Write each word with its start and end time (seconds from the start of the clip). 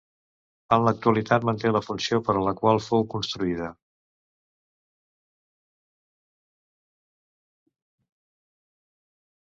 En 0.77 0.85
l'actualitat 0.85 1.43
manté 1.49 1.71
la 1.73 1.81
funció 1.87 2.19
per 2.29 2.35
a 2.39 2.41
la 2.47 2.55
qual 2.61 2.81
fou 2.87 3.05
construïda. 3.15 3.69